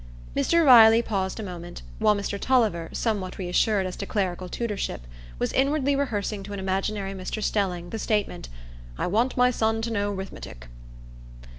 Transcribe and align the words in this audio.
Mr 0.35 0.65
Riley 0.65 1.03
paused 1.03 1.39
a 1.39 1.43
moment, 1.43 1.83
while 1.99 2.15
Mr 2.15 2.39
Tulliver, 2.39 2.89
somewhat 2.91 3.37
reassured 3.37 3.85
as 3.85 3.95
to 3.97 4.07
clerical 4.07 4.49
tutorship, 4.49 5.05
was 5.37 5.53
inwardly 5.53 5.95
rehearsing 5.95 6.41
to 6.41 6.53
an 6.53 6.59
imaginary 6.59 7.13
Mr 7.13 7.39
Stelling 7.43 7.91
the 7.91 7.99
statement, 7.99 8.49
"I 8.97 9.05
want 9.05 9.37
my 9.37 9.51
son 9.51 9.79
to 9.83 9.91
know 9.91 10.11
'rethmetic." 10.11 10.69